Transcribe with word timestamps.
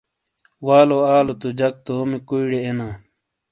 والو 0.65 0.99
آلو 1.17 1.33
تو 1.41 1.49
جک 1.59 1.75
تومی 1.85 2.19
کُویئڑے 2.27 2.59
اینا۔ 2.65 2.89